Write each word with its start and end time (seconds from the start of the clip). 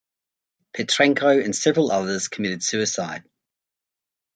Petrenko 0.75 1.45
and 1.45 1.55
several 1.55 1.91
others 1.91 2.27
committed 2.27 2.63
suicide. 2.63 3.23